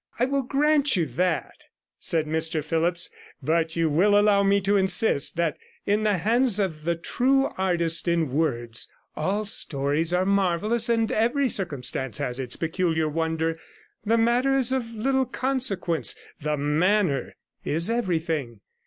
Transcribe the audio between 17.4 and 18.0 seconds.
is